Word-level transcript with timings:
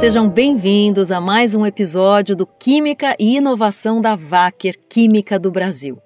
Sejam 0.00 0.30
bem-vindos 0.30 1.12
a 1.12 1.20
mais 1.20 1.54
um 1.54 1.66
episódio 1.66 2.34
do 2.34 2.46
Química 2.46 3.14
e 3.18 3.36
Inovação 3.36 4.00
da 4.00 4.16
Wacker 4.16 4.74
Química 4.88 5.38
do 5.38 5.50
Brasil. 5.50 5.98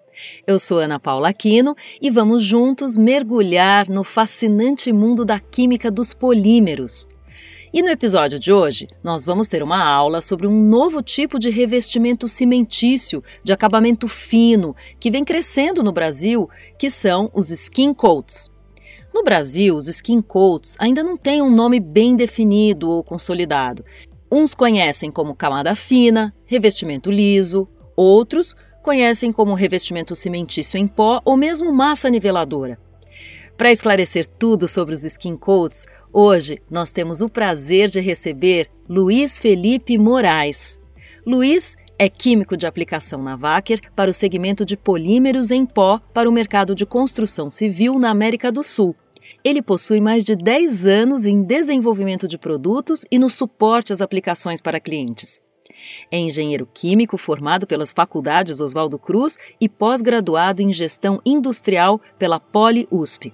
Eu 0.45 0.59
sou 0.59 0.81
Ana 0.81 0.99
Paula 0.99 1.29
Aquino 1.29 1.77
e 2.03 2.11
vamos 2.11 2.43
juntos 2.43 2.97
mergulhar 2.97 3.89
no 3.89 4.03
fascinante 4.03 4.93
mundo 4.93 5.25
da 5.25 5.39
química 5.39 5.93
dos 5.93 6.13
polímeros. 6.13 7.07
E 7.73 7.83
no 7.83 7.89
episódio 7.89 8.37
de 8.37 8.53
hoje, 8.53 8.89
nós 9.01 9.25
vamos 9.25 9.47
ter 9.47 9.63
uma 9.63 9.85
aula 9.85 10.21
sobre 10.21 10.49
um 10.49 10.61
novo 10.61 11.01
tipo 11.01 11.39
de 11.39 11.49
revestimento 11.49 12.27
cimentício 12.27 13.23
de 13.45 13.53
acabamento 13.53 14.09
fino 14.09 14.75
que 14.99 15.09
vem 15.09 15.25
crescendo 15.25 15.85
no 15.85 15.93
Brasil, 15.93 16.51
que 16.77 16.91
são 16.91 17.31
os 17.33 17.53
skin 17.53 17.95
coats. 17.95 18.51
No 19.15 19.23
Brasil, 19.23 19.77
os 19.77 19.87
skin 19.87 20.21
coats 20.21 20.75
ainda 20.77 21.01
não 21.05 21.17
têm 21.17 21.41
um 21.41 21.49
nome 21.49 21.79
bem 21.79 22.17
definido 22.17 22.91
ou 22.91 23.05
consolidado. 23.05 23.85
Uns 24.31 24.57
conhecem 24.57 25.09
como 25.09 25.37
camada 25.37 25.77
fina, 25.77 26.35
revestimento 26.45 27.13
liso, 27.13 27.69
outros 27.95 28.57
conhecem 28.83 29.31
como 29.31 29.55
revestimento 29.55 30.17
cimentício 30.17 30.77
em 30.77 30.89
pó 30.89 31.23
ou 31.25 31.37
mesmo 31.37 31.73
massa 31.73 32.11
niveladora. 32.11 32.77
Para 33.57 33.71
esclarecer 33.71 34.27
tudo 34.27 34.67
sobre 34.67 34.93
os 34.93 35.05
skin 35.05 35.37
coats, 35.37 35.87
hoje 36.13 36.61
nós 36.69 36.91
temos 36.91 37.21
o 37.21 37.29
prazer 37.29 37.89
de 37.89 38.01
receber 38.01 38.69
Luiz 38.89 39.39
Felipe 39.39 39.97
Moraes. 39.97 40.81
Luiz 41.25 41.77
é 41.97 42.09
químico 42.09 42.57
de 42.57 42.67
aplicação 42.67 43.23
na 43.23 43.37
Wacker 43.37 43.81
para 43.95 44.11
o 44.11 44.15
segmento 44.15 44.65
de 44.65 44.77
polímeros 44.77 45.53
em 45.53 45.65
pó 45.65 46.01
para 46.13 46.29
o 46.29 46.33
mercado 46.33 46.75
de 46.75 46.85
construção 46.85 47.49
civil 47.49 47.97
na 48.01 48.11
América 48.11 48.51
do 48.51 48.65
Sul. 48.65 48.97
Ele 49.45 49.63
possui 49.63 50.01
mais 50.01 50.25
de 50.25 50.37
10 50.37 50.87
anos 50.87 51.27
em 51.27 51.43
desenvolvimento 51.43 52.29
de 52.29 52.39
produtos 52.39 53.05
e 53.11 53.19
no 53.19 53.31
suporte 53.31 53.93
às 53.93 54.01
aplicações 54.01 54.61
para 54.61 54.81
clientes. 54.81 55.41
É 56.11 56.19
engenheiro 56.19 56.69
químico 56.73 57.17
formado 57.17 57.67
pelas 57.67 57.93
faculdades 57.93 58.61
Oswaldo 58.61 58.99
Cruz 58.99 59.39
e 59.61 59.69
pós-graduado 59.69 60.63
em 60.63 60.73
gestão 60.73 61.21
industrial 61.25 62.01
pela 62.19 62.39
Poli 62.39 62.87
USP. 62.91 63.33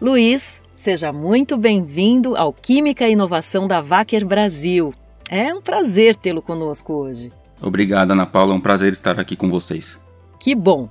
Luiz, 0.00 0.62
seja 0.74 1.12
muito 1.12 1.56
bem-vindo 1.56 2.36
ao 2.36 2.52
Química 2.52 3.08
e 3.08 3.12
Inovação 3.12 3.66
da 3.66 3.80
Wacker 3.80 4.26
Brasil. 4.26 4.92
É 5.30 5.54
um 5.54 5.62
prazer 5.62 6.14
tê-lo 6.14 6.42
conosco 6.42 6.92
hoje. 6.92 7.32
Obrigado, 7.62 8.10
Ana 8.10 8.26
Paula. 8.26 8.52
É 8.52 8.56
um 8.56 8.60
prazer 8.60 8.92
estar 8.92 9.18
aqui 9.18 9.34
com 9.34 9.48
vocês. 9.48 9.98
Que 10.38 10.54
bom. 10.54 10.88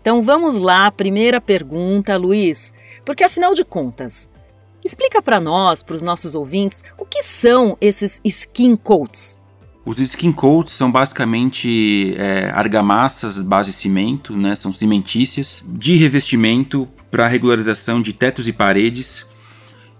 Então 0.00 0.22
vamos 0.22 0.56
lá, 0.56 0.90
primeira 0.90 1.40
pergunta, 1.40 2.16
Luiz, 2.16 2.72
porque 3.04 3.24
afinal 3.24 3.54
de 3.54 3.64
contas, 3.64 4.28
explica 4.84 5.20
para 5.20 5.40
nós, 5.40 5.82
para 5.82 5.96
os 5.96 6.02
nossos 6.02 6.34
ouvintes, 6.34 6.82
o 6.98 7.04
que 7.04 7.22
são 7.22 7.76
esses 7.80 8.20
skin 8.24 8.76
coats? 8.76 9.40
Os 9.84 10.00
skin 10.00 10.32
coats 10.32 10.74
são 10.74 10.92
basicamente 10.92 12.14
é, 12.18 12.50
argamassas 12.54 13.40
base 13.40 13.72
cimento, 13.72 14.36
né, 14.36 14.54
são 14.54 14.70
cimentícias, 14.70 15.64
de 15.66 15.94
revestimento 15.94 16.86
para 17.10 17.26
regularização 17.26 18.02
de 18.02 18.12
tetos 18.12 18.46
e 18.48 18.52
paredes. 18.52 19.26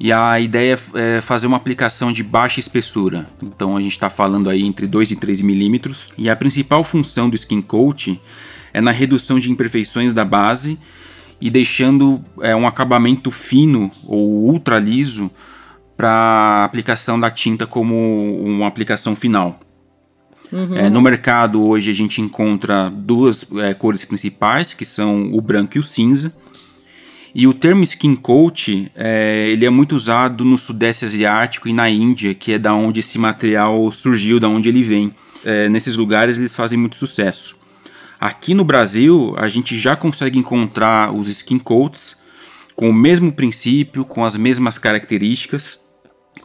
E 0.00 0.12
a 0.12 0.38
ideia 0.38 0.78
é 0.94 1.20
fazer 1.20 1.46
uma 1.46 1.56
aplicação 1.56 2.12
de 2.12 2.22
baixa 2.22 2.60
espessura. 2.60 3.28
Então 3.42 3.76
a 3.76 3.80
gente 3.80 3.92
está 3.92 4.08
falando 4.08 4.48
aí 4.48 4.62
entre 4.62 4.86
2 4.86 5.12
e 5.12 5.16
3 5.16 5.42
milímetros. 5.42 6.10
E 6.16 6.30
a 6.30 6.36
principal 6.36 6.84
função 6.84 7.28
do 7.28 7.34
skin 7.34 7.60
coat 7.60 8.20
é 8.72 8.80
na 8.80 8.90
redução 8.90 9.38
de 9.38 9.50
imperfeições 9.50 10.12
da 10.12 10.24
base 10.24 10.78
e 11.40 11.50
deixando 11.50 12.20
é, 12.40 12.54
um 12.54 12.66
acabamento 12.66 13.30
fino 13.30 13.90
ou 14.04 14.44
ultra 14.44 14.78
liso 14.78 15.30
para 15.96 16.64
aplicação 16.64 17.18
da 17.18 17.30
tinta 17.30 17.66
como 17.66 18.40
uma 18.42 18.66
aplicação 18.66 19.16
final. 19.16 19.60
Uhum. 20.50 20.76
É, 20.76 20.88
no 20.88 21.02
mercado 21.02 21.62
hoje 21.62 21.90
a 21.90 21.94
gente 21.94 22.20
encontra 22.20 22.88
duas 22.88 23.46
é, 23.56 23.74
cores 23.74 24.04
principais, 24.04 24.72
que 24.72 24.84
são 24.84 25.32
o 25.32 25.40
branco 25.40 25.76
e 25.76 25.80
o 25.80 25.82
cinza. 25.82 26.32
E 27.34 27.46
o 27.46 27.52
termo 27.52 27.82
skin 27.82 28.16
coat, 28.16 28.90
é, 28.96 29.48
ele 29.50 29.66
é 29.66 29.70
muito 29.70 29.94
usado 29.94 30.44
no 30.44 30.56
sudeste 30.56 31.04
asiático 31.04 31.68
e 31.68 31.72
na 31.72 31.88
Índia, 31.90 32.34
que 32.34 32.52
é 32.52 32.58
da 32.58 32.72
onde 32.74 33.00
esse 33.00 33.18
material 33.18 33.92
surgiu, 33.92 34.40
da 34.40 34.48
onde 34.48 34.68
ele 34.68 34.82
vem. 34.82 35.12
É, 35.44 35.68
nesses 35.68 35.96
lugares 35.96 36.38
eles 36.38 36.54
fazem 36.54 36.78
muito 36.78 36.96
sucesso. 36.96 37.57
Aqui 38.20 38.52
no 38.52 38.64
Brasil, 38.64 39.34
a 39.36 39.48
gente 39.48 39.78
já 39.78 39.94
consegue 39.94 40.38
encontrar 40.38 41.14
os 41.14 41.28
skin 41.28 41.58
coats 41.58 42.16
com 42.74 42.90
o 42.90 42.94
mesmo 42.94 43.30
princípio, 43.30 44.04
com 44.04 44.24
as 44.24 44.36
mesmas 44.36 44.76
características, 44.76 45.78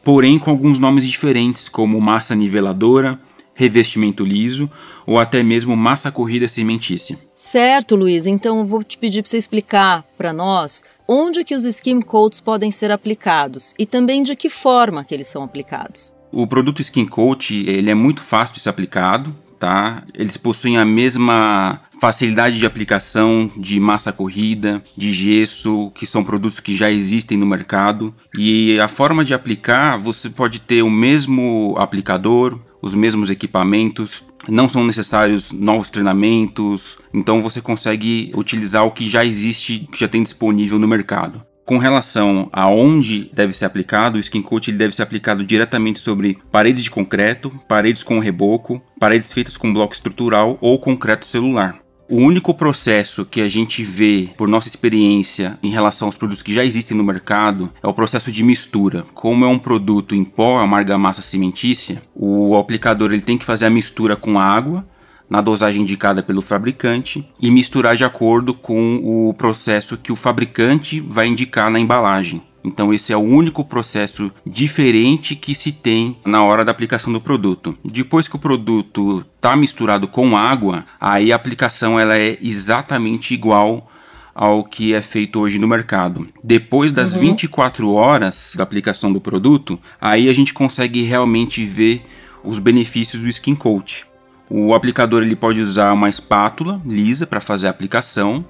porém 0.04 0.38
com 0.38 0.52
alguns 0.52 0.78
nomes 0.78 1.08
diferentes, 1.08 1.68
como 1.68 2.00
massa 2.00 2.36
niveladora, 2.36 3.20
revestimento 3.56 4.24
liso 4.24 4.70
ou 5.06 5.20
até 5.20 5.42
mesmo 5.42 5.76
massa 5.76 6.12
corrida 6.12 6.48
cimentícia. 6.48 7.18
Certo, 7.34 7.96
Luiz. 7.96 8.28
Então 8.28 8.60
eu 8.60 8.66
vou 8.66 8.84
te 8.84 8.98
pedir 8.98 9.22
para 9.22 9.30
você 9.30 9.38
explicar 9.38 10.04
para 10.18 10.32
nós 10.32 10.84
onde 11.08 11.44
que 11.44 11.56
os 11.56 11.66
skim 11.66 12.02
coats 12.02 12.40
podem 12.40 12.72
ser 12.72 12.92
aplicados 12.92 13.74
e 13.78 13.86
também 13.86 14.22
de 14.22 14.36
que 14.36 14.50
forma 14.50 15.04
que 15.04 15.14
eles 15.14 15.28
são 15.28 15.44
aplicados. 15.44 16.14
O 16.32 16.48
produto 16.48 16.82
skin 16.82 17.06
coat 17.06 17.56
ele 17.56 17.92
é 17.92 17.96
muito 17.96 18.22
fácil 18.22 18.56
de 18.56 18.62
ser 18.62 18.70
aplicado, 18.70 19.36
tá? 19.63 20.03
Eles 20.13 20.35
possuem 20.35 20.78
a 20.78 20.84
mesma 20.84 21.79
facilidade 21.97 22.59
de 22.59 22.66
aplicação 22.66 23.50
de 23.56 23.79
massa 23.79 24.12
corrida, 24.12 24.84
de 24.97 25.13
gesso, 25.13 25.90
que 25.96 26.06
são 26.06 26.22
produtos 26.22 26.59
que 26.59 26.75
já 26.75 26.91
existem 26.91 27.38
no 27.38 27.46
mercado. 27.46 28.13
E 28.38 28.78
a 28.81 28.90
forma 28.90 29.24
de 29.24 29.34
aplicar, 29.34 29.97
você 29.97 30.29
pode 30.29 30.59
ter 30.59 30.81
o 30.81 30.90
mesmo 30.90 31.75
aplicador, 31.78 32.59
os 32.81 32.94
mesmos 32.94 33.29
equipamentos, 33.29 34.22
não 34.50 34.68
são 34.68 34.84
necessários 34.84 35.53
novos 35.53 35.90
treinamentos, 35.90 36.97
então 37.13 37.41
você 37.41 37.62
consegue 37.62 38.34
utilizar 38.35 38.85
o 38.85 38.91
que 38.91 39.09
já 39.09 39.24
existe, 39.24 39.88
que 39.90 39.97
já 39.97 40.09
tem 40.09 40.22
disponível 40.22 40.78
no 40.78 40.90
mercado. 40.90 41.41
Com 41.66 41.78
relação 41.78 42.50
a 42.51 42.68
onde 42.68 43.31
deve 43.34 43.53
ser 43.53 43.63
aplicado, 43.63 44.18
o 44.18 44.19
skin 44.19 44.41
coat 44.41 44.69
ele 44.69 44.78
deve 44.78 44.94
ser 44.94 45.03
aplicado 45.03 45.46
diretamente 45.46 45.97
sobre 45.97 46.38
paredes 46.51 46.84
de 46.84 46.91
concreto, 46.91 47.50
paredes 47.69 48.03
com 48.03 48.19
reboco, 48.19 48.81
paredes 49.00 49.31
feitas 49.31 49.56
com 49.56 49.74
bloco 49.74 49.94
estrutural 49.94 50.57
ou 50.59 50.78
concreto 50.78 51.25
celular. 51.25 51.79
O 52.09 52.18
único 52.18 52.53
processo 52.53 53.25
que 53.25 53.40
a 53.40 53.47
gente 53.47 53.81
vê, 53.81 54.29
por 54.38 54.47
nossa 54.47 54.68
experiência, 54.68 55.57
em 55.63 55.69
relação 55.69 56.07
aos 56.07 56.18
produtos 56.18 56.44
que 56.44 56.53
já 56.53 56.66
existem 56.66 56.97
no 56.97 57.03
mercado, 57.03 57.72
é 57.81 57.88
o 57.88 57.94
processo 57.94 58.30
de 58.30 58.44
mistura. 58.44 59.06
Como 59.13 59.45
é 59.45 59.47
um 59.47 59.57
produto 59.57 60.13
em 60.13 60.24
pó, 60.24 60.59
é 60.59 60.63
uma 60.63 60.78
argamassa 60.78 61.22
cimentícia, 61.22 62.03
o 62.13 62.57
aplicador 62.57 63.13
ele 63.13 63.22
tem 63.22 63.38
que 63.38 63.45
fazer 63.45 63.68
a 63.68 63.69
mistura 63.69 64.18
com 64.18 64.38
água, 64.38 64.85
na 65.34 65.42
dosagem 65.42 65.82
indicada 65.82 66.22
pelo 66.22 66.44
fabricante, 66.44 67.28
e 67.42 67.50
misturar 67.50 67.96
de 67.96 68.06
acordo 68.06 68.54
com 68.54 68.98
o 69.04 69.34
processo 69.34 69.98
que 69.98 70.12
o 70.12 70.16
fabricante 70.16 71.00
vai 71.00 71.26
indicar 71.26 71.72
na 71.72 71.80
embalagem. 71.80 72.44
Então 72.64 72.94
esse 72.94 73.12
é 73.12 73.18
o 73.18 73.20
único 73.20 73.66
processo 73.66 74.32
diferente 74.46 75.36
que 75.36 75.56
se 75.56 75.72
tem 75.72 76.16
na 76.24 76.44
hora 76.44 76.64
da 76.64 76.72
aplicação 76.72 77.12
do 77.12 77.20
produto. 77.20 77.76
Depois 77.84 78.28
que 78.28 78.36
o 78.36 78.40
produto 78.40 79.26
está 79.36 79.56
misturado 79.56 80.08
com 80.08 80.38
água, 80.38 80.86
aí 81.02 81.34
a 81.34 81.36
aplicação 81.36 82.00
ela 82.00 82.16
é 82.16 82.38
exatamente 82.40 83.34
igual 83.34 83.90
ao 84.36 84.64
que 84.64 84.94
é 84.94 85.02
feito 85.02 85.40
hoje 85.40 85.58
no 85.58 85.68
mercado. 85.68 86.28
Depois 86.44 86.92
das 86.92 87.16
uhum. 87.16 87.22
24 87.22 87.92
horas 87.92 88.54
da 88.56 88.64
aplicação 88.64 89.12
do 89.12 89.20
produto, 89.20 89.80
aí 90.00 90.30
a 90.30 90.34
gente 90.34 90.54
consegue 90.54 91.02
realmente 91.02 91.66
ver 91.66 92.04
os 92.44 92.60
benefícios 92.60 93.19
do 93.19 93.28
skin 93.28 93.56
coat. 93.56 94.06
O 94.50 94.74
aplicador 94.74 95.24
ele 95.24 95.36
pode 95.36 95.60
usar 95.60 95.94
uma 95.94 96.10
espátula 96.10 96.81
lisa 96.86 97.25
para 97.25 97.42
fazer 97.42 97.68
a 97.68 97.69
aplicação 97.69 98.45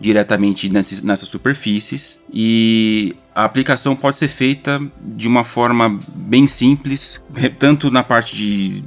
diretamente 0.00 0.68
nessas 0.68 1.28
superfícies 1.28 2.18
e 2.32 3.14
a 3.34 3.44
aplicação 3.44 3.94
pode 3.94 4.16
ser 4.16 4.28
feita 4.28 4.80
de 5.00 5.28
uma 5.28 5.44
forma 5.44 5.98
bem 6.14 6.46
simples, 6.46 7.22
tanto 7.58 7.90
na 7.90 8.02
parte 8.02 8.36
de 8.36 8.84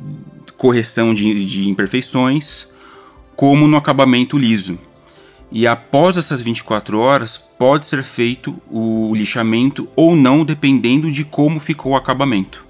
correção 0.57 1.13
de, 1.13 1.45
de 1.45 1.69
imperfeições, 1.69 2.67
como 3.35 3.67
no 3.67 3.77
acabamento 3.77 4.37
liso. 4.37 4.77
E 5.51 5.65
após 5.65 6.17
essas 6.17 6.41
24 6.41 6.99
horas, 6.99 7.37
pode 7.37 7.87
ser 7.87 8.03
feito 8.03 8.59
o 8.69 9.13
lixamento 9.15 9.87
ou 9.95 10.15
não, 10.15 10.43
dependendo 10.43 11.09
de 11.09 11.23
como 11.23 11.59
ficou 11.59 11.93
o 11.93 11.95
acabamento. 11.95 12.65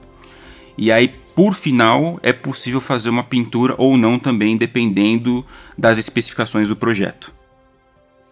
E 0.77 0.91
aí, 0.91 1.15
por 1.37 1.53
final, 1.53 2.19
é 2.23 2.33
possível 2.33 2.81
fazer 2.81 3.11
uma 3.11 3.23
pintura 3.23 3.75
ou 3.77 3.95
não 3.95 4.17
também, 4.17 4.57
dependendo 4.57 5.45
das 5.77 5.99
especificações 5.99 6.67
do 6.67 6.75
projeto. 6.75 7.31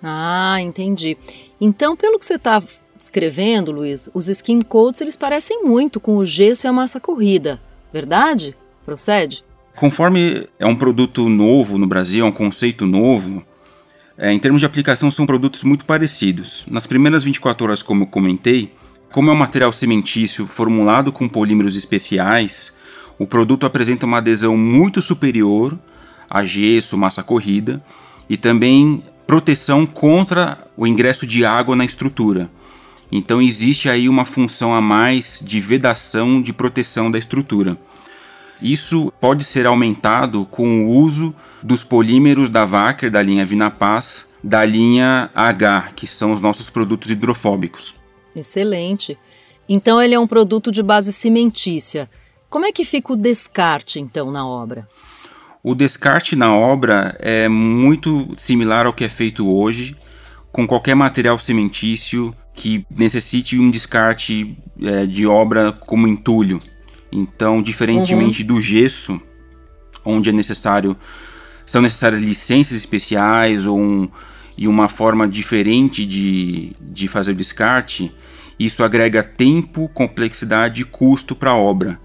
Ah, 0.02 0.57
entendi. 0.60 1.16
Então, 1.62 1.96
pelo 1.96 2.18
que 2.18 2.25
você 2.25 2.34
está 2.34 2.63
descrevendo, 2.98 3.72
Luiz, 3.72 4.10
os 4.12 4.28
skin 4.28 4.60
coats 4.60 5.02
eles 5.02 5.16
parecem 5.16 5.62
muito 5.63 6.00
com 6.00 6.18
o 6.18 6.25
gesso 6.25 6.66
e 6.66 6.68
a 6.68 6.74
massa 6.74 7.00
corrida, 7.00 7.62
verdade? 7.94 8.56
Procede? 8.84 9.46
Conforme 9.75 10.50
é 10.57 10.66
um 10.66 10.75
produto 10.75 11.30
novo 11.30 11.78
no 11.78 11.86
Brasil, 11.86 12.25
é 12.25 12.28
um 12.28 12.31
conceito 12.31 12.88
novo, 12.88 13.46
é, 14.18 14.34
em 14.34 14.40
termos 14.40 14.62
de 14.62 14.66
aplicação 14.66 15.12
são 15.12 15.28
produtos 15.28 15.63
muito 15.63 15.86
parecidos. 15.86 16.66
Nas 16.68 16.88
primeiras 16.88 17.24
24 17.24 17.68
horas, 17.68 17.84
como 17.84 18.06
eu 18.06 18.07
comentei, 18.07 18.72
Como 19.12 19.30
é 19.30 19.34
um 19.34 19.38
material 19.38 19.72
cimentício 19.72 20.46
formulado 20.46 21.10
com 21.10 21.30
polímeros 21.30 21.78
especiais, 21.78 22.74
o 23.18 23.26
produto 23.26 23.66
apresenta 23.66 24.06
uma 24.06 24.18
adesão 24.18 24.58
muito 24.58 25.02
superior 25.02 25.78
a 26.30 26.44
gesso, 26.44 26.98
massa 26.98 27.24
corrida 27.24 27.84
e 28.30 28.36
também 28.38 29.04
proteção 29.28 29.86
contra 29.86 30.58
o 30.76 30.86
ingresso 30.86 31.26
de 31.26 31.46
água 31.46 31.76
na 31.76 31.86
estrutura. 31.86 32.50
Então 33.12 33.42
existe 33.42 33.90
aí 33.90 34.10
uma 34.10 34.26
função 34.26 34.74
a 34.74 34.82
mais 34.82 35.42
de 35.44 35.60
vedação 35.60 36.42
de 36.42 36.52
proteção 36.52 37.10
da 37.10 37.18
estrutura. 37.18 37.78
Isso 38.62 39.12
pode 39.20 39.44
ser 39.44 39.66
aumentado 39.66 40.46
com 40.50 40.86
o 40.86 40.90
uso 40.90 41.36
dos 41.62 41.84
polímeros 41.84 42.50
da 42.50 42.66
Wacker, 42.66 43.12
da 43.12 43.22
linha 43.22 43.46
Vinapaz, 43.46 44.26
da 44.44 44.64
linha 44.64 45.30
H, 45.34 45.92
que 45.96 46.08
são 46.08 46.32
os 46.32 46.40
nossos 46.40 46.70
produtos 46.70 47.12
hidrofóbicos. 47.12 47.96
Excelente. 48.36 49.18
Então 49.68 50.02
ele 50.02 50.14
é 50.14 50.20
um 50.20 50.28
produto 50.28 50.72
de 50.72 50.84
base 50.84 51.12
cimentícia. 51.12 52.10
Como 52.50 52.65
é 52.65 52.71
que 52.71 52.86
fica 52.86 53.13
o 53.13 53.15
descarte 53.15 54.00
então 54.00 54.31
na 54.31 54.47
obra? 54.47 54.88
O 55.63 55.74
descarte 55.74 56.36
na 56.36 56.53
obra 56.53 57.15
é 57.19 57.50
muito 57.50 58.33
similar 58.38 58.86
ao 58.86 58.94
que 58.94 59.03
é 59.03 59.09
feito 59.09 59.50
hoje, 59.50 59.95
com 60.51 60.68
qualquer 60.68 60.95
material 60.95 61.39
cimentício 61.39 62.33
que 62.53 62.86
necessite 62.89 63.59
um 63.59 63.69
descarte 63.69 64.57
é, 64.81 65.06
de 65.06 65.25
obra 65.25 65.71
como 65.71 66.07
entulho. 66.07 66.59
Então, 67.12 67.62
diferentemente 67.62 68.42
uhum. 68.42 68.47
do 68.47 68.62
gesso, 68.62 69.19
onde 70.03 70.30
é 70.30 70.31
necessário 70.31 70.95
são 71.65 71.81
necessárias 71.81 72.21
licenças 72.21 72.77
especiais 72.77 73.65
ou 73.65 73.80
um, 73.80 74.07
e 74.57 74.68
uma 74.68 74.88
forma 74.88 75.27
diferente 75.27 76.06
de, 76.06 76.74
de 76.80 77.07
fazer 77.07 77.31
o 77.31 77.36
descarte, 77.36 78.13
isso 78.57 78.83
agrega 78.83 79.24
tempo, 79.24 79.89
complexidade 79.94 80.83
e 80.83 80.86
custo 80.86 81.36
para 81.36 81.51
a 81.51 81.56
obra, 81.57 82.00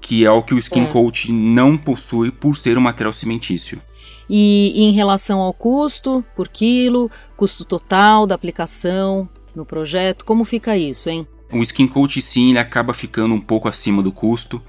que 0.00 0.24
é 0.24 0.30
o 0.30 0.42
que 0.42 0.54
o 0.54 0.58
skin 0.58 0.86
coat 0.86 1.30
não 1.30 1.76
possui 1.76 2.30
por 2.30 2.56
ser 2.56 2.78
um 2.78 2.80
material 2.80 3.12
cimentício. 3.12 3.80
E, 4.28 4.72
e 4.74 4.84
em 4.84 4.92
relação 4.92 5.40
ao 5.40 5.52
custo 5.52 6.24
por 6.34 6.48
quilo, 6.48 7.10
custo 7.36 7.64
total 7.64 8.26
da 8.26 8.34
aplicação 8.34 9.28
no 9.54 9.64
projeto, 9.64 10.24
como 10.24 10.44
fica 10.44 10.76
isso, 10.76 11.10
hein? 11.10 11.26
O 11.52 11.58
skin 11.62 11.88
coat 11.88 12.22
sim, 12.22 12.50
ele 12.50 12.58
acaba 12.58 12.94
ficando 12.94 13.34
um 13.34 13.40
pouco 13.40 13.68
acima 13.68 14.02
do 14.02 14.12
custo, 14.12 14.62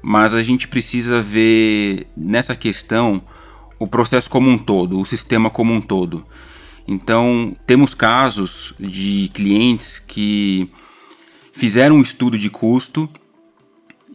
mas 0.00 0.34
a 0.34 0.42
gente 0.42 0.68
precisa 0.68 1.20
ver 1.20 2.06
nessa 2.16 2.54
questão 2.54 3.20
o 3.78 3.86
processo 3.86 4.30
como 4.30 4.48
um 4.48 4.56
todo, 4.56 4.98
o 5.00 5.04
sistema 5.04 5.50
como 5.50 5.72
um 5.72 5.80
todo. 5.80 6.24
Então, 6.86 7.54
temos 7.66 7.92
casos 7.92 8.72
de 8.78 9.28
clientes 9.34 9.98
que 9.98 10.70
fizeram 11.52 11.96
um 11.96 12.00
estudo 12.00 12.38
de 12.38 12.48
custo 12.48 13.10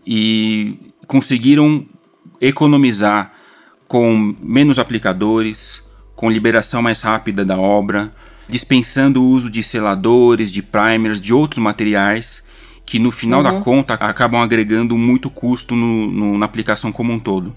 e 0.06 0.77
conseguiram 1.07 1.86
economizar 2.39 3.33
com 3.88 4.36
menos 4.42 4.80
aplicadores, 4.80 5.83
com 6.15 6.30
liberação 6.30 6.81
mais 6.81 7.01
rápida 7.01 7.44
da 7.44 7.57
obra, 7.57 8.13
dispensando 8.48 9.21
o 9.21 9.27
uso 9.27 9.50
de 9.50 9.62
seladores, 9.63 10.51
de 10.51 10.62
primers, 10.62 11.21
de 11.21 11.33
outros 11.33 11.59
materiais 11.59 12.44
que 12.86 13.00
no 13.00 13.12
final 13.12 13.44
uhum. 13.44 13.44
da 13.44 13.62
conta 13.62 13.94
acabam 13.94 14.42
agregando 14.42 14.98
muito 14.98 15.30
custo 15.30 15.75
no, 15.75 16.07
no, 16.12 16.38
na 16.38 16.45
aplicação 16.45 16.92
como 16.92 17.13
um 17.13 17.19
todo. 17.19 17.53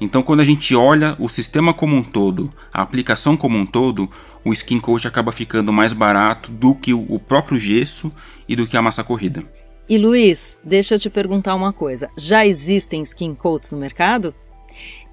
Então, 0.00 0.22
quando 0.22 0.40
a 0.40 0.44
gente 0.44 0.74
olha 0.74 1.14
o 1.18 1.28
sistema 1.28 1.72
como 1.72 1.94
um 1.96 2.02
todo, 2.02 2.52
a 2.72 2.82
aplicação 2.82 3.36
como 3.36 3.56
um 3.56 3.64
todo, 3.64 4.10
o 4.44 4.52
skin 4.52 4.80
coat 4.80 5.06
acaba 5.06 5.30
ficando 5.30 5.72
mais 5.72 5.92
barato 5.92 6.50
do 6.50 6.74
que 6.74 6.92
o 6.92 7.18
próprio 7.18 7.58
gesso 7.58 8.12
e 8.48 8.56
do 8.56 8.66
que 8.66 8.76
a 8.76 8.82
massa 8.82 9.04
corrida. 9.04 9.44
E 9.88 9.98
Luiz, 9.98 10.60
deixa 10.64 10.94
eu 10.94 10.98
te 10.98 11.10
perguntar 11.10 11.54
uma 11.54 11.72
coisa: 11.72 12.08
já 12.16 12.46
existem 12.46 13.02
skin 13.02 13.34
coats 13.34 13.72
no 13.72 13.78
mercado? 13.78 14.34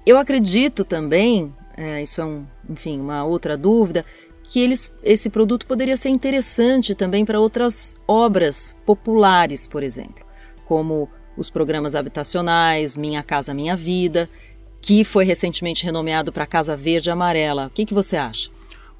Eu 0.04 0.18
acredito 0.18 0.84
também, 0.84 1.54
é, 1.76 2.02
isso 2.02 2.20
é 2.20 2.24
um, 2.24 2.44
enfim, 2.68 2.98
uma 2.98 3.24
outra 3.24 3.56
dúvida, 3.56 4.04
que 4.42 4.60
eles, 4.60 4.92
esse 5.02 5.30
produto 5.30 5.66
poderia 5.66 5.96
ser 5.96 6.08
interessante 6.08 6.94
também 6.94 7.24
para 7.24 7.38
outras 7.38 7.94
obras 8.08 8.76
populares, 8.84 9.66
por 9.66 9.82
exemplo, 9.82 10.24
como 10.64 11.08
os 11.36 11.48
programas 11.48 11.94
habitacionais, 11.94 12.96
Minha 12.96 13.22
Casa 13.22 13.54
Minha 13.54 13.76
Vida, 13.76 14.28
que 14.80 15.04
foi 15.04 15.24
recentemente 15.24 15.84
renomeado 15.84 16.32
para 16.32 16.46
Casa 16.46 16.74
Verde 16.74 17.10
Amarela. 17.10 17.66
O 17.66 17.70
que, 17.70 17.86
que 17.86 17.94
você 17.94 18.16
acha? 18.16 18.50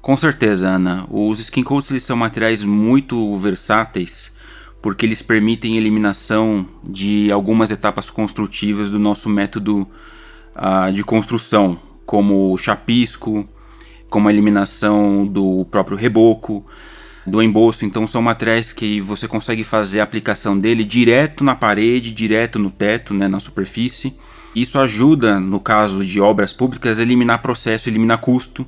Com 0.01 0.15
certeza, 0.17 0.67
Ana. 0.67 1.05
Os 1.09 1.39
skin 1.39 1.63
coats 1.63 1.91
eles 1.91 2.03
são 2.03 2.15
materiais 2.15 2.63
muito 2.63 3.37
versáteis 3.37 4.32
porque 4.83 5.05
eles 5.05 5.21
permitem 5.21 5.77
eliminação 5.77 6.67
de 6.83 7.31
algumas 7.31 7.71
etapas 7.71 8.09
construtivas 8.09 8.89
do 8.89 8.99
nosso 8.99 9.29
método 9.29 9.87
uh, 10.57 10.91
de 10.91 11.05
construção, 11.05 11.79
como 12.05 12.51
o 12.51 12.57
chapisco, 12.57 13.47
como 14.09 14.27
a 14.27 14.31
eliminação 14.33 15.25
do 15.25 15.65
próprio 15.71 15.95
reboco, 15.95 16.65
do 17.25 17.41
embolso. 17.41 17.85
Então 17.85 18.05
são 18.05 18.21
materiais 18.21 18.73
que 18.73 18.99
você 18.99 19.25
consegue 19.25 19.63
fazer 19.63 20.01
a 20.01 20.03
aplicação 20.03 20.59
dele 20.59 20.83
direto 20.83 21.45
na 21.45 21.55
parede, 21.55 22.11
direto 22.11 22.59
no 22.59 22.69
teto, 22.69 23.13
né, 23.13 23.29
na 23.29 23.39
superfície. 23.39 24.13
Isso 24.53 24.77
ajuda, 24.77 25.39
no 25.39 25.61
caso 25.61 26.03
de 26.03 26.19
obras 26.19 26.51
públicas, 26.51 26.99
a 26.99 27.03
eliminar 27.03 27.41
processo, 27.41 27.87
eliminar 27.87 28.17
custo 28.17 28.67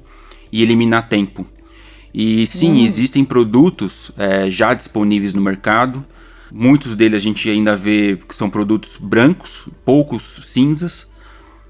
e 0.50 0.64
eliminar 0.64 1.10
tempo. 1.10 1.46
E 2.18 2.48
sim, 2.48 2.72
hum. 2.72 2.86
existem 2.86 3.26
produtos 3.26 4.12
é, 4.18 4.50
já 4.50 4.74
disponíveis 4.74 5.34
no 5.34 5.42
mercado. 5.42 6.06
Muitos 6.52 6.96
deles 6.96 7.18
a 7.18 7.24
gente 7.24 7.50
ainda 7.50 7.76
vê 7.76 8.18
que 8.28 8.36
são 8.36 8.50
produtos 8.50 8.96
brancos, 8.98 9.68
poucos 9.84 10.24
cinzas 10.44 11.08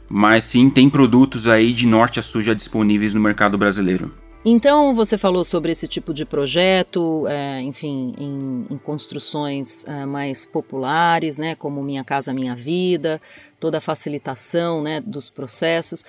mas 0.10 0.44
sim 0.46 0.70
tem 0.70 0.90
produtos 0.90 1.48
aí 1.48 1.74
de 1.74 1.88
norte 1.88 2.20
a 2.20 2.24
sul 2.24 2.42
já 2.42 2.54
disponíveis 2.54 3.14
no 3.14 3.20
mercado 3.20 3.58
brasileiro. 3.58 4.14
Então, 4.48 4.94
você 4.94 5.18
falou 5.18 5.44
sobre 5.44 5.72
esse 5.72 5.88
tipo 5.88 6.14
de 6.14 6.24
projeto, 6.24 7.26
é, 7.28 7.62
enfim, 7.62 8.14
em, 8.16 8.68
em 8.70 8.78
construções 8.78 9.84
é, 9.86 10.06
mais 10.06 10.46
populares, 10.46 11.40
né, 11.40 11.56
como 11.56 11.82
Minha 11.82 12.04
Casa 12.04 12.32
Minha 12.32 12.56
Vida, 12.56 13.20
toda 13.60 13.80
a 13.80 13.82
facilitação 13.82 14.84
né, 14.84 15.02
dos 15.02 15.32
processos. 15.32 16.06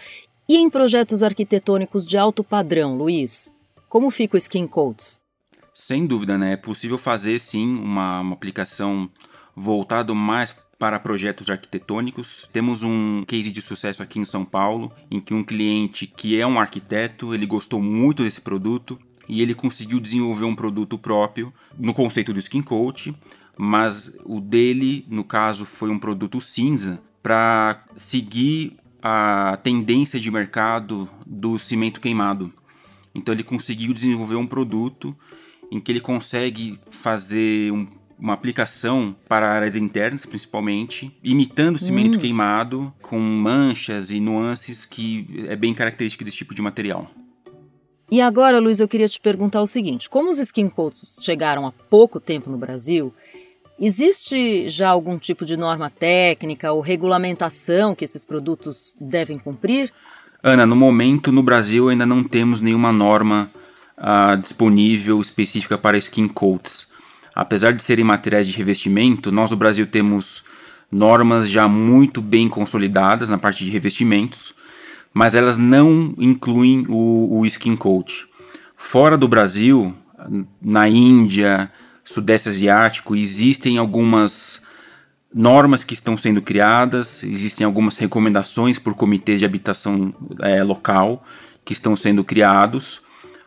E 0.47 0.59
em 0.59 0.69
projetos 0.69 1.23
arquitetônicos 1.23 2.07
de 2.07 2.19
alto 2.19 2.45
padrão, 2.45 2.95
Luiz, 2.95 3.55
como 3.89 4.11
fica 4.11 4.37
o 4.37 4.39
Skin 4.39 4.67
Coats? 4.67 5.21
Sem 5.75 6.07
dúvida, 6.07 6.39
né? 6.39 6.53
É 6.53 6.57
possível 6.57 6.97
fazer 6.97 7.39
sim 7.39 7.79
uma, 7.79 8.21
uma 8.21 8.35
aplicação 8.35 9.11
voltado 9.55 10.15
mais 10.15 10.57
para 10.79 10.99
projetos 10.99 11.49
arquitetônicos. 11.49 12.49
Temos 12.53 12.83
um 12.83 13.25
case 13.27 13.51
de 13.51 13.63
sucesso 13.63 14.03
aqui 14.03 14.19
em 14.19 14.25
São 14.25 14.45
Paulo, 14.45 14.93
em 15.11 15.21
que 15.21 15.35
um 15.35 15.45
cliente 15.45 16.07
que 16.07 16.39
é 16.39 16.47
um 16.47 16.59
arquiteto, 16.59 17.35
ele 17.35 17.47
gostou 17.47 17.81
muito 17.81 18.23
desse 18.23 18.41
produto 18.41 18.99
e 19.29 19.43
ele 19.43 19.55
conseguiu 19.55 19.99
desenvolver 19.99 20.45
um 20.45 20.55
produto 20.55 20.99
próprio 20.99 21.53
no 21.79 21.93
conceito 21.93 22.33
do 22.33 22.39
skin 22.39 22.63
coat, 22.63 23.15
mas 23.57 24.15
o 24.25 24.41
dele, 24.41 25.05
no 25.09 25.25
caso, 25.25 25.65
foi 25.65 25.91
um 25.91 25.99
produto 25.99 26.41
cinza 26.41 27.01
para 27.23 27.85
seguir 27.97 28.77
a 29.03 29.59
tendência 29.63 30.21
de 30.21 30.31
mercado 30.31 31.09
do 31.27 31.59
cimento 31.59 32.01
queimado. 32.01 32.53
Então 33.17 33.35
ele 33.35 33.43
conseguiu 33.43 33.93
desenvolver 33.93 34.37
um 34.37 34.47
produto 34.47 35.17
em 35.71 35.81
que 35.81 35.91
ele 35.91 36.01
consegue 36.01 36.79
fazer 36.89 37.73
um 37.73 37.87
uma 38.19 38.33
aplicação 38.33 39.15
para 39.29 39.47
áreas 39.47 39.77
internas, 39.77 40.25
principalmente, 40.25 41.15
imitando 41.23 41.79
cimento 41.79 42.17
hum. 42.17 42.21
queimado, 42.21 42.93
com 43.03 43.19
manchas 43.19 44.11
e 44.11 44.21
nuances 44.21 44.85
que 44.85 45.27
é 45.49 45.55
bem 45.55 45.75
característico 45.75 46.25
desse 46.25 46.39
tipo 46.39 46.55
de 46.55 46.63
material. 46.63 47.11
E 48.11 48.21
agora, 48.21 48.59
Luiz, 48.59 48.81
eu 48.81 48.89
queria 48.89 49.09
te 49.09 49.21
perguntar 49.21 49.61
o 49.61 49.67
seguinte: 49.67 50.09
como 50.09 50.31
os 50.31 50.39
skin 50.39 50.69
coats 50.69 51.19
chegaram 51.23 51.67
há 51.67 51.73
pouco 51.73 52.21
tempo 52.21 52.49
no 52.49 52.57
Brasil, 52.57 53.13
existe 53.79 54.69
já 54.69 54.89
algum 54.89 55.19
tipo 55.19 55.45
de 55.45 55.57
norma 55.57 55.91
técnica 55.91 56.73
ou 56.73 56.81
regulamentação 56.81 57.95
que 57.95 58.05
esses 58.05 58.25
produtos 58.25 58.97
devem 59.01 59.39
cumprir? 59.39 59.93
Ana, 60.43 60.67
no 60.67 60.77
momento 60.77 61.33
no 61.33 61.43
Brasil 61.43 61.89
ainda 61.89 62.07
não 62.07 62.23
temos 62.23 62.61
nenhuma 62.61 62.93
norma 62.93 63.51
uh, 63.99 64.37
disponível 64.37 65.21
específica 65.21 65.77
para 65.79 65.99
skin 65.99 66.29
coats. 66.29 66.87
Apesar 67.35 67.73
de 67.73 67.83
serem 67.83 68.05
materiais 68.05 68.47
de 68.47 68.57
revestimento, 68.57 69.31
nós 69.31 69.51
no 69.51 69.57
Brasil 69.57 69.87
temos 69.87 70.45
normas 70.91 71.49
já 71.49 71.69
muito 71.69 72.23
bem 72.23 72.49
consolidadas 72.49 73.29
na 73.29 73.39
parte 73.39 73.65
de 73.65 73.71
revestimentos, 73.71 74.55
mas 75.13 75.35
elas 75.35 75.59
não 75.59 76.15
incluem 76.19 76.87
o, 76.89 77.41
o 77.41 77.47
skin 77.47 77.77
coat. 77.77 78.27
Fora 78.77 79.17
do 79.17 79.27
Brasil, 79.27 79.95
na 80.61 80.89
Índia, 80.89 81.71
Sudeste 82.05 82.49
Asiático, 82.49 83.17
existem 83.17 83.79
algumas 83.79 84.63
normas 85.35 85.85
que 85.85 85.95
estão 85.95 86.17
sendo 86.17 86.41
criadas, 86.41 87.23
existem 87.23 87.65
algumas 87.65 87.97
recomendações 87.99 88.79
por 88.79 88.95
comitês 88.95 89.39
de 89.39 89.45
habitação 89.45 90.15
é, 90.41 90.63
local 90.63 91.25
que 91.65 91.73
estão 91.73 91.97
sendo 91.97 92.23
criados, 92.25 93.03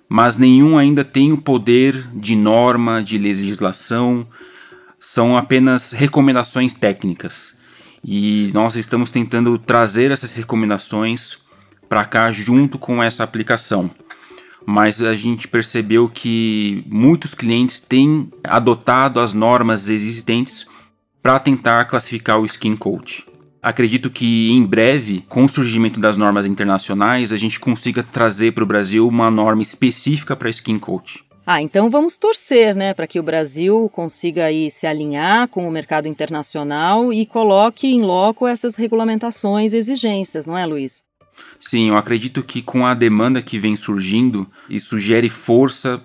mas 0.07 0.37
nenhum 0.37 0.77
ainda 0.77 1.03
tem 1.03 1.31
o 1.31 1.37
poder 1.37 2.09
de 2.13 2.35
norma, 2.35 3.01
de 3.01 3.17
legislação, 3.17 4.27
são 4.99 5.37
apenas 5.37 5.91
recomendações 5.91 6.73
técnicas. 6.73 7.53
E 8.03 8.51
nós 8.53 8.75
estamos 8.75 9.11
tentando 9.11 9.57
trazer 9.57 10.11
essas 10.11 10.35
recomendações 10.35 11.37
para 11.87 12.05
cá 12.05 12.31
junto 12.31 12.77
com 12.77 13.01
essa 13.01 13.23
aplicação. 13.23 13.89
Mas 14.65 15.01
a 15.01 15.13
gente 15.13 15.47
percebeu 15.47 16.09
que 16.09 16.83
muitos 16.87 17.33
clientes 17.33 17.79
têm 17.79 18.31
adotado 18.43 19.19
as 19.19 19.33
normas 19.33 19.89
existentes 19.89 20.65
para 21.21 21.39
tentar 21.39 21.85
classificar 21.85 22.39
o 22.39 22.45
skin 22.45 22.75
coat. 22.75 23.25
Acredito 23.61 24.09
que 24.09 24.51
em 24.51 24.65
breve, 24.65 25.25
com 25.27 25.43
o 25.43 25.49
surgimento 25.49 25.99
das 25.99 26.15
normas 26.15 26.45
internacionais, 26.45 27.33
a 27.33 27.37
gente 27.37 27.59
consiga 27.59 28.01
trazer 28.01 28.53
para 28.53 28.63
o 28.63 28.67
Brasil 28.67 29.05
uma 29.07 29.29
norma 29.29 29.61
específica 29.61 30.35
para 30.35 30.49
skin 30.49 30.79
coat. 30.79 31.23
Ah, 31.45 31.61
então 31.61 31.89
vamos 31.89 32.15
torcer, 32.15 32.75
né, 32.75 32.93
para 32.93 33.07
que 33.07 33.19
o 33.19 33.23
Brasil 33.23 33.89
consiga 33.91 34.45
aí 34.45 34.69
se 34.69 34.85
alinhar 34.85 35.47
com 35.47 35.67
o 35.67 35.71
mercado 35.71 36.07
internacional 36.07 37.11
e 37.11 37.25
coloque 37.25 37.87
em 37.87 38.03
loco 38.03 38.47
essas 38.47 38.75
regulamentações 38.75 39.73
e 39.73 39.77
exigências, 39.77 40.45
não 40.45 40.55
é, 40.55 40.65
Luiz? 40.65 41.03
Sim, 41.59 41.89
eu 41.89 41.97
acredito 41.97 42.43
que 42.43 42.61
com 42.61 42.85
a 42.85 42.93
demanda 42.93 43.41
que 43.41 43.57
vem 43.57 43.75
surgindo, 43.75 44.47
isso 44.69 44.99
gere 44.99 45.27
força 45.27 45.99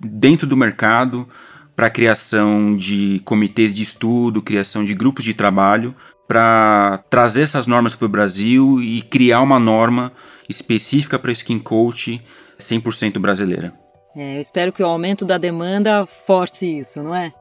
dentro 0.00 0.46
do 0.46 0.56
mercado 0.56 1.28
para 1.76 1.88
a 1.88 1.90
criação 1.90 2.74
de 2.74 3.20
comitês 3.24 3.74
de 3.74 3.82
estudo, 3.82 4.40
criação 4.40 4.82
de 4.82 4.94
grupos 4.94 5.24
de 5.24 5.34
trabalho, 5.34 5.94
para 6.26 7.04
trazer 7.10 7.42
essas 7.42 7.66
normas 7.66 7.94
para 7.94 8.06
o 8.06 8.08
Brasil 8.08 8.80
e 8.80 9.02
criar 9.02 9.42
uma 9.42 9.58
norma 9.58 10.10
específica 10.48 11.18
para 11.18 11.30
skin 11.30 11.58
coach 11.58 12.20
100% 12.58 13.18
brasileira. 13.18 13.74
É, 14.16 14.36
eu 14.36 14.40
espero 14.40 14.72
que 14.72 14.82
o 14.82 14.86
aumento 14.86 15.26
da 15.26 15.36
demanda 15.36 16.06
force 16.06 16.78
isso, 16.78 17.02
não 17.02 17.14
é? 17.14 17.32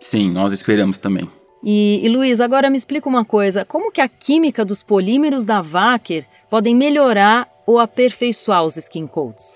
Sim, 0.00 0.30
nós 0.30 0.52
esperamos 0.52 0.96
também. 0.96 1.28
E, 1.62 2.00
e 2.02 2.08
Luiz, 2.08 2.40
agora 2.40 2.70
me 2.70 2.76
explica 2.76 3.08
uma 3.08 3.24
coisa: 3.24 3.64
como 3.64 3.90
que 3.90 4.00
a 4.00 4.08
química 4.08 4.64
dos 4.64 4.82
polímeros 4.82 5.44
da 5.44 5.60
Wacker 5.60 6.24
podem 6.48 6.74
melhorar 6.74 7.48
ou 7.66 7.78
aperfeiçoar 7.78 8.64
os 8.64 8.76
skin 8.76 9.06
coats? 9.06 9.54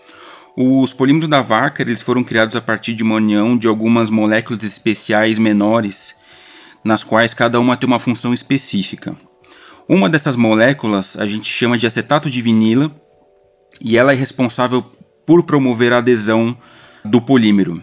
Os 0.56 0.92
polímeros 0.92 1.26
da 1.26 1.40
Wacker 1.40 1.88
eles 1.88 2.00
foram 2.00 2.23
criados 2.23 2.54
a 2.54 2.61
partir 2.61 2.94
de 2.94 3.02
uma 3.02 3.16
união 3.16 3.58
de 3.58 3.66
algumas 3.66 4.08
moléculas 4.08 4.62
especiais 4.62 5.37
menores, 5.37 6.14
nas 6.84 7.02
quais 7.02 7.34
cada 7.34 7.58
uma 7.58 7.76
tem 7.76 7.88
uma 7.88 7.99
função 7.99 8.32
específica. 8.32 9.16
Uma 9.88 10.08
dessas 10.08 10.37
moléculas 10.37 11.16
a 11.18 11.26
gente 11.26 11.50
chama 11.50 11.76
de 11.76 11.88
acetato 11.88 12.30
de 12.30 12.40
vinila 12.40 12.94
e 13.80 13.96
ela 13.96 14.12
é 14.12 14.14
responsável 14.14 14.80
por 15.26 15.42
promover 15.42 15.92
a 15.92 15.99
adesão 15.99 16.56
do 17.04 17.20
polímero. 17.20 17.82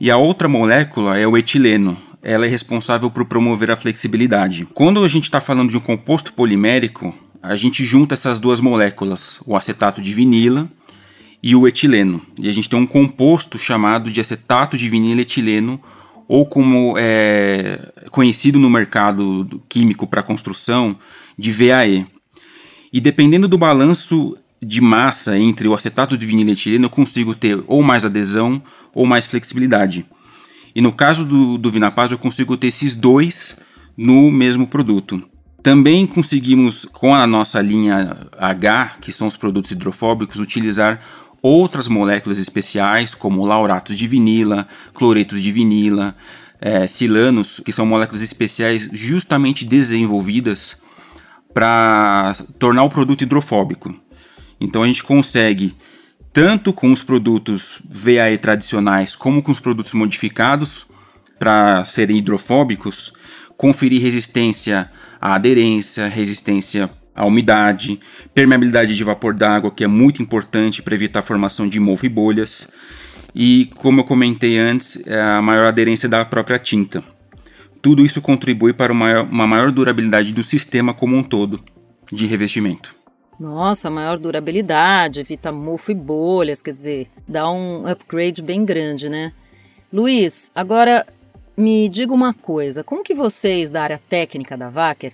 E 0.00 0.08
a 0.08 0.16
outra 0.16 0.46
molécula 0.46 1.18
é 1.18 1.26
o 1.26 1.36
etileno. 1.36 1.98
Ela 2.22 2.46
é 2.46 2.48
responsável 2.48 3.10
por 3.10 3.24
promover 3.24 3.68
a 3.70 3.76
flexibilidade. 3.76 4.64
Quando 4.72 5.02
a 5.04 5.08
gente 5.08 5.24
está 5.24 5.40
falando 5.40 5.70
de 5.70 5.76
um 5.76 5.80
composto 5.80 6.32
polimérico, 6.32 7.12
a 7.42 7.56
gente 7.56 7.84
junta 7.84 8.14
essas 8.14 8.38
duas 8.38 8.60
moléculas, 8.60 9.40
o 9.44 9.56
acetato 9.56 10.00
de 10.00 10.12
vinila 10.12 10.70
e 11.42 11.56
o 11.56 11.66
etileno. 11.66 12.22
E 12.38 12.48
a 12.48 12.52
gente 12.52 12.68
tem 12.68 12.78
um 12.78 12.86
composto 12.86 13.58
chamado 13.58 14.10
de 14.10 14.20
acetato 14.20 14.76
de 14.76 14.88
vinila 14.88 15.20
etileno, 15.20 15.80
ou 16.28 16.46
como 16.46 16.94
é 16.96 17.92
conhecido 18.10 18.58
no 18.58 18.70
mercado 18.70 19.60
químico 19.68 20.06
para 20.06 20.22
construção, 20.22 20.96
de 21.36 21.50
VAE. 21.50 22.06
E 22.92 23.00
dependendo 23.00 23.48
do 23.48 23.58
balanço 23.58 24.36
de 24.62 24.80
massa 24.80 25.36
entre 25.36 25.66
o 25.66 25.74
acetato 25.74 26.16
de 26.16 26.24
vinilo 26.24 26.50
e 26.50 26.52
etileno, 26.52 26.86
eu 26.86 26.90
consigo 26.90 27.34
ter 27.34 27.62
ou 27.66 27.82
mais 27.82 28.04
adesão 28.04 28.62
ou 28.94 29.04
mais 29.04 29.26
flexibilidade. 29.26 30.06
E 30.74 30.80
no 30.80 30.92
caso 30.92 31.24
do, 31.24 31.58
do 31.58 31.70
Vinapaz, 31.70 32.12
eu 32.12 32.18
consigo 32.18 32.56
ter 32.56 32.68
esses 32.68 32.94
dois 32.94 33.56
no 33.96 34.30
mesmo 34.30 34.66
produto. 34.66 35.22
Também 35.62 36.06
conseguimos, 36.06 36.86
com 36.92 37.14
a 37.14 37.26
nossa 37.26 37.60
linha 37.60 38.28
H, 38.38 38.96
que 39.00 39.12
são 39.12 39.26
os 39.26 39.36
produtos 39.36 39.70
hidrofóbicos, 39.70 40.40
utilizar 40.40 41.00
outras 41.42 41.88
moléculas 41.88 42.38
especiais, 42.38 43.14
como 43.14 43.44
lauratos 43.44 43.98
de 43.98 44.06
vinila, 44.06 44.68
cloretos 44.94 45.42
de 45.42 45.50
vinila, 45.50 46.14
é, 46.60 46.86
silanos, 46.86 47.60
que 47.64 47.72
são 47.72 47.84
moléculas 47.84 48.22
especiais 48.22 48.88
justamente 48.92 49.64
desenvolvidas 49.64 50.76
para 51.52 52.34
tornar 52.58 52.84
o 52.84 52.88
produto 52.88 53.22
hidrofóbico. 53.22 53.94
Então 54.60 54.84
a 54.84 54.86
gente 54.86 55.02
consegue, 55.02 55.74
tanto 56.32 56.72
com 56.72 56.92
os 56.92 57.02
produtos 57.02 57.82
VAE 57.84 58.38
tradicionais, 58.38 59.16
como 59.16 59.42
com 59.42 59.50
os 59.50 59.58
produtos 59.58 59.92
modificados 59.92 60.86
para 61.38 61.84
serem 61.84 62.18
hidrofóbicos, 62.18 63.12
conferir 63.56 64.00
resistência 64.00 64.88
à 65.20 65.34
aderência, 65.34 66.06
resistência 66.06 66.88
à 67.14 67.26
umidade, 67.26 68.00
permeabilidade 68.34 68.94
de 68.94 69.04
vapor 69.04 69.34
d'água, 69.34 69.70
que 69.70 69.84
é 69.84 69.86
muito 69.86 70.22
importante 70.22 70.82
para 70.82 70.94
evitar 70.94 71.20
a 71.20 71.22
formação 71.22 71.68
de 71.68 71.78
mofo 71.78 72.06
e 72.06 72.08
bolhas, 72.08 72.68
e, 73.34 73.70
como 73.76 74.00
eu 74.00 74.04
comentei 74.04 74.58
antes, 74.58 75.02
é 75.06 75.20
a 75.20 75.40
maior 75.40 75.66
aderência 75.66 76.08
da 76.08 76.24
própria 76.24 76.58
tinta. 76.58 77.02
Tudo 77.80 78.04
isso 78.04 78.20
contribui 78.20 78.72
para 78.72 78.92
uma 78.92 79.46
maior 79.46 79.72
durabilidade 79.72 80.32
do 80.32 80.42
sistema 80.42 80.94
como 80.94 81.16
um 81.16 81.22
todo 81.22 81.62
de 82.12 82.26
revestimento. 82.26 82.94
Nossa, 83.40 83.90
maior 83.90 84.18
durabilidade, 84.18 85.20
evita 85.20 85.50
mofo 85.50 85.90
e 85.90 85.94
bolhas, 85.94 86.62
quer 86.62 86.72
dizer, 86.72 87.08
dá 87.26 87.50
um 87.50 87.86
upgrade 87.86 88.42
bem 88.42 88.64
grande, 88.64 89.08
né? 89.08 89.32
Luiz, 89.92 90.50
agora 90.54 91.06
me 91.56 91.88
diga 91.88 92.12
uma 92.14 92.32
coisa, 92.32 92.84
como 92.84 93.02
que 93.02 93.14
vocês 93.14 93.70
da 93.70 93.82
área 93.82 93.98
técnica 93.98 94.56
da 94.56 94.68
Wacker 94.68 95.12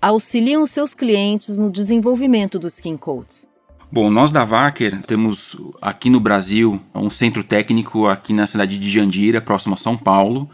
auxiliam 0.00 0.64
seus 0.64 0.94
clientes 0.94 1.58
no 1.58 1.70
desenvolvimento 1.70 2.58
dos 2.58 2.74
skin 2.74 2.96
coats? 2.96 3.46
Bom, 3.90 4.10
nós 4.10 4.30
da 4.30 4.44
Wacker 4.44 5.02
temos 5.02 5.56
aqui 5.80 6.10
no 6.10 6.20
Brasil 6.20 6.80
um 6.94 7.08
centro 7.08 7.42
técnico 7.42 8.06
aqui 8.06 8.32
na 8.32 8.46
cidade 8.46 8.78
de 8.78 8.90
Jandira, 8.90 9.40
próximo 9.40 9.74
a 9.74 9.78
São 9.78 9.96
Paulo. 9.96 10.48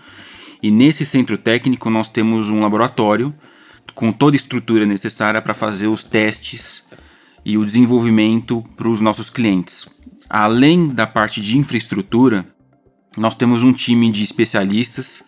E 0.63 0.71
nesse 0.71 1.05
centro 1.05 1.37
técnico 1.37 1.91
nós 1.91 2.09
temos 2.09 2.49
um 2.49 2.61
laboratório 2.61 3.35
com 3.95 4.13
toda 4.13 4.35
a 4.35 4.39
estrutura 4.39 4.87
necessária 4.87 5.43
para 5.43 5.53
fazer 5.53 5.89
os 5.89 6.05
testes 6.05 6.85
e 7.45 7.59
o 7.59 7.65
desenvolvimento 7.65 8.65
para 8.77 8.89
os 8.89 9.01
nossos 9.01 9.29
clientes. 9.29 9.87
Além 10.31 10.89
da 10.89 11.07
parte 11.07 11.41
de 11.41 11.59
infraestrutura, 11.59 12.47
nós 13.17 13.35
temos 13.35 13.63
um 13.63 13.73
time 13.73 14.11
de 14.11 14.23
especialistas 14.23 15.23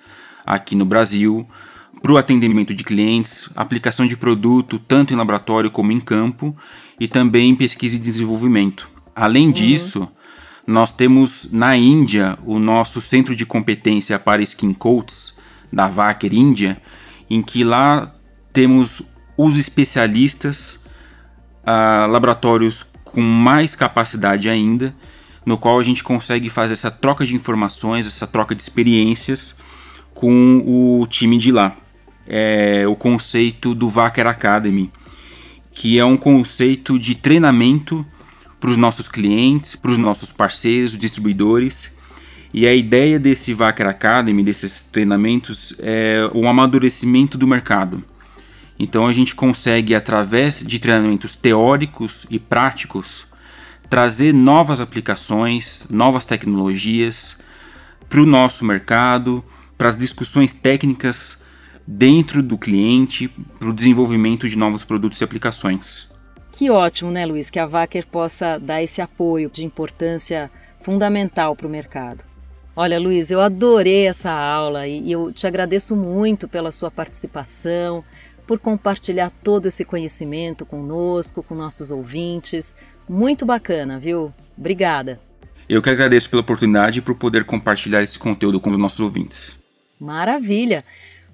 aqui 0.45 0.75
no 0.75 0.85
Brasil 0.85 1.47
para 2.03 2.13
o 2.13 2.17
atendimento 2.17 2.75
de 2.75 2.85
clientes, 2.85 3.49
aplicação 3.57 4.07
de 4.07 4.17
produto 4.17 4.79
tanto 4.79 5.13
em 5.13 5.17
laboratório 5.17 5.71
como 5.71 5.93
em 5.93 6.01
campo 6.01 6.57
e 7.01 7.09
também 7.09 7.55
pesquisa 7.55 7.97
e 7.97 8.01
desenvolvimento. 8.01 8.89
Além 9.15 9.47
uhum. 9.47 9.53
disso, 9.53 10.09
nós 10.67 10.93
temos 10.93 11.49
na 11.53 11.77
Índia 11.77 12.39
o 12.45 12.59
nosso 12.59 13.01
centro 13.01 13.35
de 13.35 13.47
competência 13.47 14.19
para 14.19 14.43
skin 14.43 14.73
coats 14.73 15.35
da 15.73 15.89
Vaker 15.89 16.35
Índia, 16.35 16.81
em 17.29 17.43
que 17.43 17.65
lá 17.65 18.15
temos 18.53 19.03
os 19.37 19.59
especialistas 19.59 20.81
uh, 21.63 22.11
laboratórios 22.11 22.87
com 23.05 23.21
mais 23.21 23.75
capacidade 23.75 24.49
ainda, 24.49 24.95
no 25.45 25.57
qual 25.57 25.79
a 25.79 25.83
gente 25.83 26.03
consegue 26.03 26.51
fazer 26.51 26.73
essa 26.73 26.91
troca 26.91 27.25
de 27.25 27.35
informações, 27.35 28.07
essa 28.07 28.27
troca 28.27 28.55
de 28.55 28.63
experiências 28.63 29.55
com 30.13 30.63
o 30.67 31.07
time 31.07 31.39
de 31.39 31.53
lá. 31.53 31.77
É 32.27 32.85
o 32.89 32.97
conceito 32.97 33.75
do 33.75 33.89
Vacker 33.89 34.27
Academy, 34.27 34.91
que 35.71 35.99
é 35.99 36.05
um 36.05 36.17
conceito 36.17 36.99
de 36.99 37.15
treinamento 37.15 38.05
para 38.59 38.71
os 38.71 38.77
nossos 38.77 39.09
clientes, 39.09 39.77
para 39.77 39.91
os 39.91 39.99
nossos 39.99 40.33
parceiros, 40.33 40.97
distribuidores. 40.97 41.95
E 42.53 42.67
a 42.67 42.75
ideia 42.75 43.19
desse 43.19 43.53
Vacker 43.53 43.87
Academy, 43.87 44.43
desses 44.43 44.83
treinamentos, 44.83 45.75
é 45.79 46.29
o 46.33 46.49
amadurecimento 46.49 47.37
do 47.37 47.47
mercado. 47.47 48.03
Então 48.79 49.07
a 49.07 49.13
gente 49.13 49.35
consegue, 49.35 49.95
através 49.95 50.63
de 50.65 50.79
treinamentos 50.79 51.37
teóricos 51.37 52.27
e 52.31 52.39
práticos, 52.39 53.27
trazer 53.89 54.33
novas 54.33 54.81
aplicações, 54.81 55.87
novas 55.89 56.25
tecnologias 56.25 57.39
para 58.09 58.21
o 58.21 58.27
nosso 58.27 58.65
mercado, 58.65 59.45
para 59.77 59.89
as 59.89 59.97
discussões 59.97 60.53
técnicas 60.53 61.39
dentro 61.87 62.43
do 62.43 62.59
cliente, 62.59 63.29
para 63.59 63.69
o 63.69 63.73
desenvolvimento 63.73 64.49
de 64.49 64.57
novos 64.57 64.85
produtos 64.85 65.21
e 65.21 65.25
aplicações. 65.25 66.09
Que 66.51 66.71
ótimo, 66.71 67.11
né, 67.11 67.27
Luiz, 67.27 67.51
que 67.51 67.59
a 67.59 67.67
Vacker 67.67 68.07
possa 68.07 68.59
dar 68.59 68.83
esse 68.83 69.01
apoio 69.03 69.51
de 69.51 69.65
importância 69.65 70.51
fundamental 70.81 71.55
para 71.55 71.67
o 71.67 71.71
mercado. 71.71 72.25
Olha, 72.75 72.99
Luiz, 72.99 73.31
eu 73.31 73.41
adorei 73.41 74.07
essa 74.07 74.31
aula 74.31 74.87
e 74.87 75.11
eu 75.11 75.33
te 75.33 75.47
agradeço 75.47 75.97
muito 75.97 76.47
pela 76.47 76.73
sua 76.73 76.91
participação, 76.91 78.05
por 78.47 78.59
compartilhar 78.59 79.31
todo 79.43 79.67
esse 79.67 79.85
conhecimento 79.85 80.65
conosco, 80.65 81.43
com 81.43 81.55
nossos 81.55 81.91
ouvintes. 81.91 82.77
Muito 83.09 83.45
bacana, 83.45 83.99
viu? 83.99 84.33
Obrigada. 84.57 85.21
Eu 85.69 85.83
que 85.83 85.91
agradeço 85.91 86.31
pela 86.31 86.43
oportunidade 86.43 87.01
e 87.01 87.03
por 87.03 87.17
poder 87.17 87.45
compartilhar 87.45 88.03
esse 88.03 88.19
conteúdo 88.19 88.61
com 88.61 88.71
os 88.71 88.79
nossos 88.79 89.01
ouvintes. 89.01 89.57
Maravilha! 89.99 90.85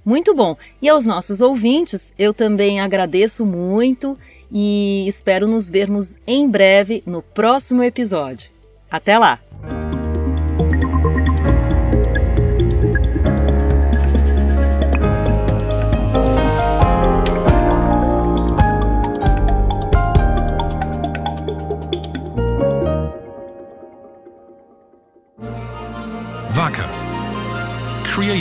Muito 0.04 0.35
bom. 0.35 0.56
E 0.80 0.88
aos 0.88 1.06
nossos 1.06 1.40
ouvintes, 1.40 2.12
eu 2.18 2.35
também 2.35 2.80
agradeço 2.80 3.47
muito 3.47 4.18
e 4.50 5.06
espero 5.09 5.47
nos 5.47 5.71
vermos 5.71 6.18
em 6.26 6.49
breve 6.49 7.02
no 7.06 7.23
próximo 7.23 7.82
episódio. 7.82 8.50
Até 8.90 9.18
lá! 9.18 9.40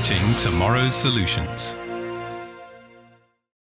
Creating 0.01 0.36
tomorrow's 0.38 0.96
solutions. 0.96 1.75